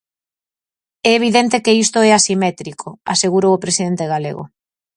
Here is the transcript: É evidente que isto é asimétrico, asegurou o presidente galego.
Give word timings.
É 1.09 1.11
evidente 1.19 1.63
que 1.65 1.77
isto 1.83 1.99
é 2.09 2.11
asimétrico, 2.13 2.87
asegurou 3.13 3.51
o 3.53 3.61
presidente 3.63 4.03
galego. 4.13 4.43